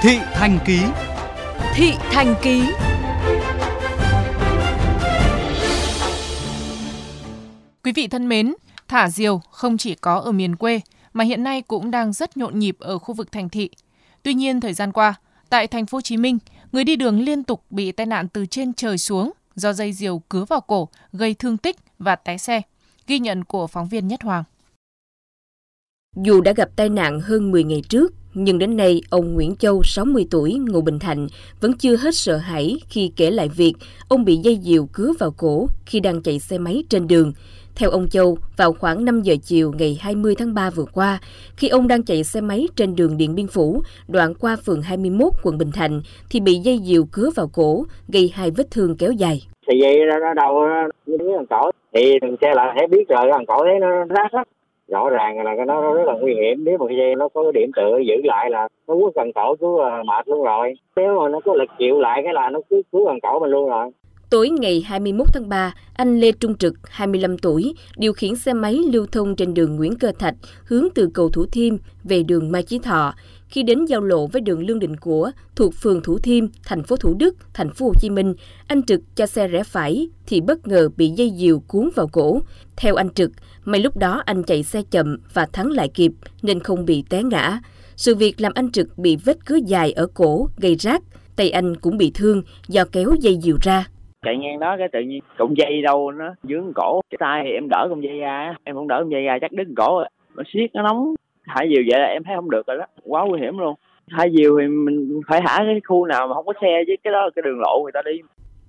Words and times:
Thị 0.00 0.18
Thành 0.32 0.58
Ký 0.66 0.80
Thị 1.74 1.92
Thành 2.10 2.34
Ký 2.42 2.62
Quý 7.84 7.92
vị 7.92 8.08
thân 8.08 8.28
mến, 8.28 8.54
thả 8.88 9.08
diều 9.08 9.40
không 9.50 9.78
chỉ 9.78 9.94
có 9.94 10.18
ở 10.18 10.32
miền 10.32 10.56
quê 10.56 10.80
mà 11.12 11.24
hiện 11.24 11.42
nay 11.42 11.62
cũng 11.62 11.90
đang 11.90 12.12
rất 12.12 12.36
nhộn 12.36 12.58
nhịp 12.58 12.76
ở 12.78 12.98
khu 12.98 13.14
vực 13.14 13.32
thành 13.32 13.48
thị. 13.48 13.70
Tuy 14.22 14.34
nhiên 14.34 14.60
thời 14.60 14.72
gian 14.72 14.92
qua, 14.92 15.14
tại 15.50 15.66
thành 15.66 15.86
phố 15.86 15.96
Hồ 15.96 16.02
Chí 16.02 16.16
Minh, 16.16 16.38
người 16.72 16.84
đi 16.84 16.96
đường 16.96 17.20
liên 17.20 17.44
tục 17.44 17.64
bị 17.70 17.92
tai 17.92 18.06
nạn 18.06 18.28
từ 18.28 18.46
trên 18.46 18.74
trời 18.74 18.98
xuống 18.98 19.32
do 19.54 19.72
dây 19.72 19.92
diều 19.92 20.18
cứa 20.18 20.44
vào 20.44 20.60
cổ, 20.60 20.88
gây 21.12 21.34
thương 21.34 21.56
tích 21.56 21.76
và 21.98 22.16
té 22.16 22.38
xe. 22.38 22.62
Ghi 23.06 23.18
nhận 23.18 23.44
của 23.44 23.66
phóng 23.66 23.88
viên 23.88 24.08
Nhất 24.08 24.22
Hoàng. 24.22 24.44
Dù 26.22 26.40
đã 26.40 26.52
gặp 26.56 26.68
tai 26.76 26.88
nạn 26.88 27.20
hơn 27.20 27.50
10 27.50 27.64
ngày 27.64 27.82
trước, 27.88 28.12
nhưng 28.34 28.58
đến 28.58 28.76
nay 28.76 29.00
ông 29.10 29.34
Nguyễn 29.34 29.56
Châu, 29.56 29.82
60 29.84 30.26
tuổi, 30.30 30.58
ngụ 30.68 30.80
Bình 30.80 30.98
Thạnh, 30.98 31.26
vẫn 31.60 31.72
chưa 31.78 31.96
hết 31.96 32.14
sợ 32.14 32.36
hãi 32.36 32.76
khi 32.88 33.12
kể 33.16 33.30
lại 33.30 33.48
việc 33.56 33.72
ông 34.08 34.24
bị 34.24 34.36
dây 34.36 34.58
diều 34.62 34.86
cứa 34.92 35.12
vào 35.18 35.30
cổ 35.36 35.66
khi 35.86 36.00
đang 36.00 36.22
chạy 36.22 36.38
xe 36.38 36.58
máy 36.58 36.84
trên 36.88 37.06
đường. 37.06 37.32
Theo 37.74 37.90
ông 37.90 38.08
Châu, 38.08 38.38
vào 38.56 38.72
khoảng 38.72 39.04
5 39.04 39.22
giờ 39.22 39.34
chiều 39.42 39.72
ngày 39.78 39.98
20 40.00 40.34
tháng 40.38 40.54
3 40.54 40.70
vừa 40.70 40.84
qua, 40.92 41.18
khi 41.56 41.68
ông 41.68 41.88
đang 41.88 42.02
chạy 42.02 42.24
xe 42.24 42.40
máy 42.40 42.66
trên 42.76 42.96
đường 42.96 43.16
Điện 43.16 43.34
Biên 43.34 43.46
Phủ, 43.46 43.82
đoạn 44.08 44.34
qua 44.34 44.56
phường 44.66 44.82
21 44.82 45.32
quận 45.42 45.58
Bình 45.58 45.70
Thạnh, 45.72 46.02
thì 46.30 46.40
bị 46.40 46.54
dây 46.54 46.80
diều 46.84 47.04
cứa 47.12 47.30
vào 47.36 47.50
cổ, 47.52 47.84
gây 48.08 48.30
hai 48.34 48.50
vết 48.50 48.70
thương 48.70 48.96
kéo 48.96 49.12
dài. 49.12 49.42
Thì 49.68 49.80
vậy 49.82 49.96
nó 50.20 50.34
đầu 50.34 50.54
như 51.06 51.16
cổ, 51.50 51.70
thì 51.94 52.12
thằng 52.20 52.36
xe 52.40 52.48
lại 52.54 52.74
thấy 52.78 52.86
biết 52.86 53.08
rồi, 53.08 53.30
thằng 53.32 53.46
cổ 53.46 53.56
thấy 53.64 53.74
nó 53.80 54.04
rát 54.14 54.34
lắm 54.34 54.46
rõ 54.88 55.10
ràng 55.10 55.44
là 55.44 55.56
cái 55.56 55.66
nó 55.66 55.94
rất 55.94 56.04
là 56.06 56.12
nguy 56.12 56.34
hiểm. 56.34 56.64
Nếu 56.64 56.78
mà 56.78 56.86
dây 56.98 57.14
nó 57.14 57.28
có 57.28 57.42
cái 57.42 57.52
điểm 57.52 57.70
tựa 57.76 57.98
giữ 57.98 58.14
lại 58.24 58.50
là 58.50 58.68
nó 58.88 58.94
quất 58.94 59.14
cần 59.14 59.32
cổ 59.32 59.56
cứ 59.60 59.82
à, 59.82 60.02
mệt 60.02 60.28
luôn 60.28 60.42
rồi. 60.42 60.74
Nếu 60.96 61.20
mà 61.20 61.28
nó 61.28 61.40
có 61.44 61.54
lực 61.54 61.70
chịu 61.78 62.00
lại 62.00 62.22
cái 62.24 62.32
là 62.34 62.50
nó 62.50 62.60
cứ 62.70 62.82
cứ 62.92 63.04
cần 63.06 63.20
cổ 63.22 63.38
mình 63.38 63.50
luôn 63.50 63.70
rồi. 63.70 63.90
Tối 64.30 64.48
ngày 64.48 64.80
21 64.80 65.26
tháng 65.32 65.48
3, 65.48 65.74
anh 65.94 66.20
Lê 66.20 66.32
Trung 66.32 66.56
Trực, 66.56 66.74
25 66.84 67.38
tuổi, 67.38 67.74
điều 67.96 68.12
khiển 68.12 68.36
xe 68.36 68.52
máy 68.52 68.74
lưu 68.92 69.06
thông 69.12 69.36
trên 69.36 69.54
đường 69.54 69.76
Nguyễn 69.76 69.98
Cơ 69.98 70.12
Thạch 70.18 70.34
hướng 70.64 70.88
từ 70.94 71.08
cầu 71.14 71.30
Thủ 71.30 71.46
Thiêm 71.46 71.76
về 72.04 72.22
đường 72.22 72.52
Mai 72.52 72.62
Chí 72.62 72.78
Thọ. 72.78 73.14
Khi 73.48 73.62
đến 73.62 73.84
giao 73.84 74.00
lộ 74.00 74.26
với 74.26 74.42
đường 74.42 74.66
Lương 74.66 74.78
Định 74.78 74.96
Của 74.96 75.30
thuộc 75.56 75.74
phường 75.74 76.02
Thủ 76.02 76.18
Thiêm, 76.18 76.46
thành 76.64 76.82
phố 76.82 76.96
Thủ 76.96 77.14
Đức, 77.14 77.36
thành 77.54 77.70
phố 77.70 77.86
Hồ 77.86 77.92
Chí 78.00 78.10
Minh, 78.10 78.34
anh 78.66 78.82
Trực 78.82 79.00
cho 79.16 79.26
xe 79.26 79.48
rẽ 79.48 79.62
phải 79.62 80.08
thì 80.26 80.40
bất 80.40 80.66
ngờ 80.68 80.88
bị 80.96 81.08
dây 81.08 81.32
diều 81.36 81.58
cuốn 81.58 81.90
vào 81.94 82.06
cổ. 82.06 82.40
Theo 82.76 82.94
anh 82.94 83.10
Trực, 83.10 83.30
may 83.64 83.80
lúc 83.80 83.96
đó 83.96 84.22
anh 84.26 84.42
chạy 84.42 84.62
xe 84.62 84.82
chậm 84.90 85.16
và 85.34 85.46
thắng 85.46 85.70
lại 85.70 85.88
kịp 85.88 86.12
nên 86.42 86.60
không 86.60 86.84
bị 86.84 87.04
té 87.08 87.22
ngã. 87.22 87.60
Sự 87.96 88.14
việc 88.14 88.40
làm 88.40 88.52
anh 88.54 88.72
Trực 88.72 88.98
bị 88.98 89.16
vết 89.16 89.46
cứa 89.46 89.58
dài 89.66 89.92
ở 89.92 90.06
cổ 90.14 90.48
gây 90.56 90.74
rác, 90.74 91.02
tay 91.36 91.50
anh 91.50 91.76
cũng 91.76 91.96
bị 91.96 92.10
thương 92.14 92.42
do 92.68 92.84
kéo 92.92 93.14
dây 93.20 93.38
diều 93.42 93.56
ra 93.62 93.86
chạy 94.26 94.36
ngang 94.36 94.58
đó, 94.58 94.76
cái 94.78 94.88
tự 94.88 95.00
nhiên 95.00 95.22
cọng 95.38 95.56
dây 95.56 95.82
đâu 95.82 96.10
nó 96.10 96.34
dướng 96.42 96.72
cổ. 96.74 97.00
Cái 97.10 97.18
tay 97.20 97.42
thì 97.44 97.50
em 97.50 97.68
đỡ 97.68 97.86
cọng 97.88 98.02
dây 98.02 98.18
ra, 98.18 98.54
em 98.64 98.74
không 98.74 98.88
đỡ 98.88 98.96
cọng 99.00 99.12
dây 99.12 99.22
ra 99.22 99.38
chắc 99.40 99.52
đứt 99.52 99.68
cổ 99.76 99.98
rồi. 99.98 100.08
Nó 100.36 100.42
siết 100.52 100.74
nó 100.74 100.82
nóng, 100.82 101.14
thả 101.46 101.64
diều 101.68 101.82
vậy 101.90 102.00
là 102.00 102.06
em 102.06 102.22
thấy 102.24 102.36
không 102.36 102.50
được 102.50 102.66
rồi 102.66 102.76
đó. 102.76 102.84
Quá 103.02 103.24
nguy 103.26 103.40
hiểm 103.40 103.58
luôn. 103.58 103.74
Thả 104.10 104.26
diều 104.38 104.58
thì 104.60 104.66
mình 104.66 105.20
phải 105.28 105.40
thả 105.46 105.56
cái 105.58 105.80
khu 105.88 106.06
nào 106.06 106.28
mà 106.28 106.34
không 106.34 106.46
có 106.46 106.52
xe 106.60 106.82
chứ, 106.86 106.92
cái 107.04 107.12
đó 107.12 107.20
là 107.24 107.30
cái 107.36 107.42
đường 107.42 107.60
lộ 107.60 107.82
người 107.82 107.92
ta 107.92 108.00
đi. 108.04 108.20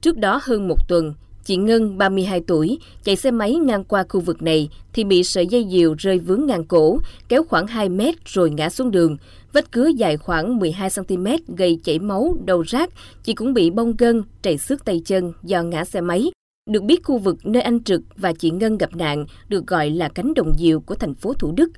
Trước 0.00 0.18
đó 0.18 0.40
hơn 0.42 0.68
một 0.68 0.88
tuần 0.88 1.04
Chị 1.44 1.56
Ngân, 1.56 1.98
32 1.98 2.40
tuổi, 2.46 2.78
chạy 3.04 3.16
xe 3.16 3.30
máy 3.30 3.54
ngang 3.54 3.84
qua 3.84 4.04
khu 4.08 4.20
vực 4.20 4.42
này 4.42 4.68
thì 4.92 5.04
bị 5.04 5.24
sợi 5.24 5.46
dây 5.46 5.66
diều 5.70 5.94
rơi 5.98 6.18
vướng 6.18 6.46
ngang 6.46 6.64
cổ, 6.64 6.98
kéo 7.28 7.44
khoảng 7.44 7.66
2 7.66 7.88
mét 7.88 8.14
rồi 8.24 8.50
ngã 8.50 8.70
xuống 8.70 8.90
đường. 8.90 9.16
Vết 9.52 9.72
cứa 9.72 9.86
dài 9.86 10.16
khoảng 10.16 10.58
12 10.58 10.88
cm 10.96 11.26
gây 11.56 11.78
chảy 11.84 11.98
máu, 11.98 12.36
đầu 12.44 12.62
rác, 12.62 12.90
chị 13.24 13.34
cũng 13.34 13.54
bị 13.54 13.70
bong 13.70 13.96
gân, 13.96 14.22
chảy 14.42 14.58
xước 14.58 14.84
tay 14.84 15.02
chân 15.04 15.32
do 15.42 15.62
ngã 15.62 15.84
xe 15.84 16.00
máy. 16.00 16.30
Được 16.70 16.82
biết 16.82 17.04
khu 17.04 17.18
vực 17.18 17.46
nơi 17.46 17.62
anh 17.62 17.82
Trực 17.84 18.02
và 18.16 18.32
chị 18.32 18.50
Ngân 18.50 18.78
gặp 18.78 18.96
nạn 18.96 19.26
được 19.48 19.66
gọi 19.66 19.90
là 19.90 20.08
cánh 20.08 20.34
đồng 20.34 20.52
diều 20.58 20.80
của 20.80 20.94
thành 20.94 21.14
phố 21.14 21.34
Thủ 21.34 21.52
Đức. 21.52 21.70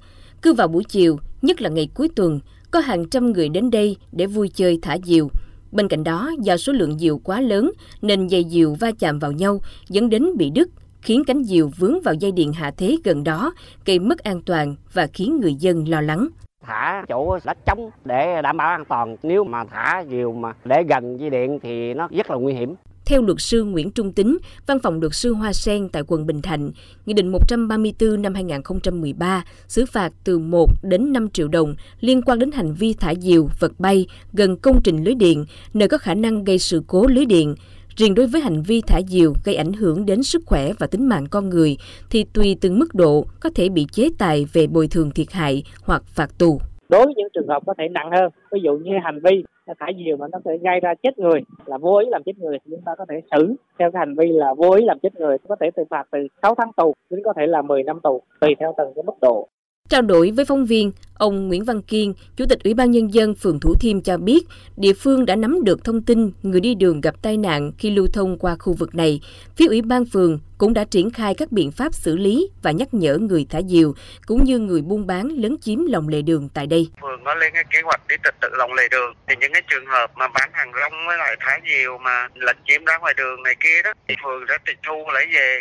Cứ 0.43 0.53
vào 0.53 0.69
buổi 0.69 0.84
chiều, 0.84 1.19
nhất 1.43 1.60
là 1.60 1.69
ngày 1.69 1.89
cuối 1.94 2.09
tuần, 2.16 2.41
có 2.71 2.81
hàng 2.81 3.09
trăm 3.09 3.33
người 3.33 3.49
đến 3.49 3.71
đây 3.71 3.97
để 4.12 4.27
vui 4.27 4.49
chơi 4.49 4.78
thả 4.83 4.97
diều. 5.05 5.28
Bên 5.75 5.89
cạnh 5.89 6.05
đó, 6.05 6.31
do 6.41 6.57
số 6.57 6.73
lượng 6.73 6.99
diều 6.99 7.19
quá 7.19 7.41
lớn 7.41 7.71
nên 8.03 8.27
dây 8.27 8.45
diều 8.49 8.75
va 8.81 8.91
chạm 8.99 9.19
vào 9.19 9.33
nhau 9.33 9.61
dẫn 9.89 10.11
đến 10.11 10.37
bị 10.37 10.51
đứt, 10.51 10.69
khiến 11.03 11.23
cánh 11.27 11.45
diều 11.45 11.71
vướng 11.79 12.01
vào 12.01 12.15
dây 12.15 12.33
điện 12.33 12.53
hạ 12.53 12.71
thế 12.77 12.97
gần 13.05 13.25
đó, 13.25 13.53
gây 13.84 13.99
mất 13.99 14.19
an 14.19 14.43
toàn 14.47 14.75
và 14.93 15.07
khiến 15.07 15.41
người 15.41 15.55
dân 15.55 15.89
lo 15.89 16.01
lắng. 16.01 16.29
Thả 16.67 17.05
chỗ 17.09 17.39
đất 17.45 17.59
trống 17.67 17.91
để 18.05 18.43
đảm 18.43 18.57
bảo 18.57 18.69
an 18.69 18.84
toàn. 18.84 19.17
Nếu 19.23 19.45
mà 19.45 19.65
thả 19.65 20.05
diều 20.11 20.33
mà 20.33 20.53
để 20.65 20.83
gần 20.89 21.21
dây 21.21 21.31
điện 21.31 21.59
thì 21.63 21.95
nó 21.95 22.09
rất 22.11 22.31
là 22.31 22.37
nguy 22.37 22.53
hiểm 22.55 22.75
theo 23.06 23.22
luật 23.22 23.41
sư 23.41 23.65
Nguyễn 23.65 23.91
Trung 23.91 24.12
Tính, 24.12 24.38
văn 24.66 24.78
phòng 24.78 25.00
luật 25.00 25.15
sư 25.15 25.34
Hoa 25.34 25.53
Sen 25.53 25.88
tại 25.88 26.03
quận 26.06 26.26
Bình 26.26 26.42
Thạnh, 26.42 26.70
Nghị 27.06 27.15
định 27.15 27.32
134 27.32 28.22
năm 28.22 28.34
2013 28.34 29.44
xử 29.69 29.87
phạt 29.87 30.12
từ 30.25 30.38
1 30.38 30.70
đến 30.82 31.12
5 31.12 31.31
triệu 31.31 31.48
đồng 31.48 31.75
liên 32.00 32.22
quan 32.22 32.38
đến 32.38 32.53
hành 32.53 32.75
vi 32.75 32.94
thả 32.94 33.15
diều, 33.15 33.48
vật 33.60 33.72
bay 33.78 34.06
gần 34.32 34.56
công 34.56 34.81
trình 34.84 35.04
lưới 35.04 35.15
điện, 35.15 35.44
nơi 35.75 35.88
có 35.88 35.98
khả 35.98 36.15
năng 36.15 36.44
gây 36.44 36.59
sự 36.59 36.82
cố 36.87 37.06
lưới 37.06 37.26
điện. 37.26 37.54
Riêng 37.97 38.15
đối 38.15 38.26
với 38.26 38.41
hành 38.41 38.62
vi 38.62 38.81
thả 38.81 39.00
diều 39.09 39.34
gây 39.44 39.54
ảnh 39.54 39.72
hưởng 39.72 40.06
đến 40.06 40.22
sức 40.22 40.42
khỏe 40.47 40.72
và 40.72 40.86
tính 40.86 41.09
mạng 41.09 41.26
con 41.26 41.50
người 41.50 41.76
thì 42.10 42.25
tùy 42.32 42.56
từng 42.60 42.78
mức 42.78 42.94
độ 42.94 43.26
có 43.41 43.50
thể 43.54 43.69
bị 43.69 43.86
chế 43.92 44.10
tài 44.19 44.47
về 44.53 44.66
bồi 44.66 44.88
thường 44.88 45.10
thiệt 45.10 45.32
hại 45.32 45.62
hoặc 45.82 46.03
phạt 46.06 46.38
tù. 46.38 46.60
Đối 46.94 47.05
với 47.05 47.15
những 47.16 47.28
trường 47.34 47.49
hợp 47.49 47.62
có 47.66 47.75
thể 47.78 47.88
nặng 47.88 48.10
hơn, 48.10 48.31
ví 48.53 48.60
dụ 48.62 48.77
như 48.77 48.93
hành 49.05 49.21
vi 49.25 49.44
thả 49.78 49.87
diều 50.05 50.16
mà 50.16 50.27
nó 50.32 50.38
có 50.44 50.50
thể 50.50 50.59
gây 50.59 50.81
ra 50.81 50.94
chết 51.03 51.19
người 51.19 51.41
là 51.66 51.78
vô 51.78 51.99
ý 51.99 52.06
làm 52.10 52.22
chết 52.22 52.38
người 52.38 52.59
thì 52.65 52.71
chúng 52.71 52.82
ta 52.87 52.93
có 52.99 53.06
thể 53.09 53.21
xử 53.31 53.55
theo 53.78 53.91
cái 53.91 53.99
hành 53.99 54.15
vi 54.15 54.32
là 54.32 54.55
vô 54.55 54.71
ý 54.71 54.84
làm 54.84 54.99
chết 54.99 55.15
người 55.15 55.37
có 55.49 55.56
thể 55.60 55.71
từ 55.77 55.84
phạt 55.91 56.04
từ 56.10 56.19
6 56.43 56.54
tháng 56.54 56.72
tù 56.77 56.94
đến 57.10 57.21
có 57.25 57.33
thể 57.37 57.47
là 57.47 57.62
10 57.62 57.83
năm 57.83 58.00
tù 58.03 58.22
tùy 58.41 58.54
theo 58.60 58.75
từng 58.78 58.93
cái 58.94 59.03
mức 59.06 59.15
độ. 59.22 59.49
Trao 59.94 60.03
đổi 60.03 60.31
với 60.37 60.44
phóng 60.44 60.66
viên, 60.66 60.93
ông 61.19 61.49
Nguyễn 61.49 61.65
Văn 61.65 61.82
Kiên, 61.82 62.15
Chủ 62.37 62.44
tịch 62.49 62.59
Ủy 62.65 62.75
ban 62.75 62.91
Nhân 62.91 63.15
dân 63.15 63.34
phường 63.34 63.60
Thủ 63.60 63.75
Thiêm 63.81 64.00
cho 64.00 64.16
biết, 64.16 64.47
địa 64.77 64.93
phương 64.93 65.27
đã 65.27 65.37
nắm 65.37 65.65
được 65.65 65.84
thông 65.84 66.03
tin 66.03 66.31
người 66.43 66.60
đi 66.60 66.75
đường 66.75 67.00
gặp 67.00 67.15
tai 67.22 67.37
nạn 67.37 67.72
khi 67.78 67.91
lưu 67.91 68.06
thông 68.12 68.38
qua 68.38 68.56
khu 68.59 68.72
vực 68.72 68.94
này. 68.94 69.21
Phía 69.56 69.66
Ủy 69.66 69.83
ban 69.83 70.04
phường 70.04 70.38
cũng 70.59 70.75
đã 70.75 70.84
triển 70.84 71.10
khai 71.10 71.34
các 71.34 71.53
biện 71.53 71.71
pháp 71.71 71.94
xử 71.94 72.16
lý 72.16 72.49
và 72.62 72.71
nhắc 72.71 72.94
nhở 72.94 73.19
người 73.19 73.47
thả 73.50 73.62
diều, 73.62 73.94
cũng 74.27 74.44
như 74.44 74.59
người 74.59 74.83
buôn 74.83 75.06
bán 75.06 75.28
lấn 75.28 75.56
chiếm 75.60 75.78
lòng 75.87 76.09
lề 76.09 76.22
đường 76.22 76.49
tại 76.54 76.66
đây. 76.66 76.88
Phường 77.00 77.25
có 77.25 77.34
lên 77.34 77.53
cái 77.54 77.65
kế 77.71 77.78
hoạch 77.84 78.00
để 78.09 78.16
trật 78.25 78.34
tự 78.41 78.49
lòng 78.59 78.72
lề 78.72 78.88
đường, 78.91 79.15
thì 79.28 79.34
những 79.41 79.53
cái 79.53 79.62
trường 79.71 79.87
hợp 79.87 80.10
mà 80.16 80.28
bán 80.28 80.50
hàng 80.53 80.72
rong 80.81 80.93
với 81.06 81.19
lại 81.19 81.37
thả 81.41 81.59
diều 81.69 81.99
mà 81.99 82.28
lấn 82.34 82.56
chiếm 82.69 82.84
ra 82.84 82.99
ngoài 82.99 83.15
đường 83.16 83.43
này 83.43 83.54
kia 83.60 83.83
đó, 83.84 83.93
thì 84.09 84.15
phường 84.25 84.44
sẽ 84.49 84.54
tịch 84.66 84.78
thu 84.87 85.04
lấy 85.15 85.27
về 85.34 85.60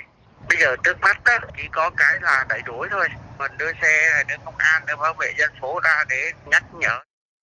bây 0.54 0.62
giờ 0.62 0.76
trước 0.84 1.02
mắt 1.02 1.22
á, 1.24 1.40
chỉ 1.58 1.64
có 1.72 1.90
cái 1.98 2.20
là 2.22 2.46
đẩy 2.50 2.62
đuổi 2.66 2.88
thôi 2.92 3.08
mình 3.40 3.52
đưa 3.60 3.72
xe 3.82 4.24
đưa 4.30 4.36
công 4.46 4.58
an 4.58 4.84
đưa 4.88 4.96
bảo 4.96 5.14
vệ 5.14 5.28
dân 5.40 5.50
phố 5.62 5.80
ra 5.84 6.04
để 6.10 6.32
nhắc 6.52 6.64
nhở 6.80 7.00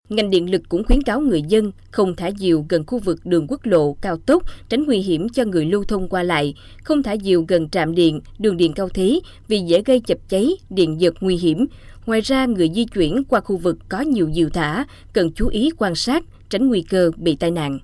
Ngành 0.09 0.31
điện 0.31 0.51
lực 0.51 0.63
cũng 0.69 0.85
khuyến 0.85 1.03
cáo 1.03 1.21
người 1.21 1.43
dân 1.43 1.73
không 1.91 2.17
thả 2.17 2.31
diều 2.39 2.67
gần 2.69 2.87
khu 2.87 2.99
vực 2.99 3.19
đường 3.25 3.47
quốc 3.49 3.61
lộ, 3.65 3.97
cao 4.01 4.17
tốc, 4.17 4.43
tránh 4.69 4.85
nguy 4.87 4.99
hiểm 4.99 5.29
cho 5.29 5.45
người 5.45 5.65
lưu 5.65 5.85
thông 5.85 6.09
qua 6.09 6.23
lại, 6.23 6.55
không 6.85 7.03
thả 7.03 7.17
diều 7.17 7.45
gần 7.49 7.71
trạm 7.71 7.95
điện, 7.95 8.21
đường 8.39 8.57
điện 8.57 8.73
cao 8.73 8.89
thế 8.89 9.21
vì 9.49 9.59
dễ 9.59 9.83
gây 9.87 10.01
chập 10.01 10.19
cháy, 10.29 10.51
điện 10.71 11.01
giật 11.01 11.15
nguy 11.21 11.37
hiểm. 11.37 11.67
Ngoài 12.07 12.21
ra, 12.21 12.47
người 12.47 12.71
di 12.75 12.85
chuyển 12.85 13.25
qua 13.29 13.41
khu 13.41 13.57
vực 13.57 13.77
có 13.89 14.01
nhiều 14.01 14.31
diều 14.35 14.49
thả 14.49 14.85
cần 15.13 15.33
chú 15.35 15.49
ý 15.49 15.71
quan 15.79 15.95
sát, 15.95 16.23
tránh 16.49 16.69
nguy 16.69 16.83
cơ 16.83 17.11
bị 17.17 17.37
tai 17.41 17.51
nạn. 17.51 17.79